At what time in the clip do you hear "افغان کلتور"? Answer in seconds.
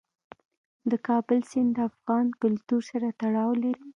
1.89-2.81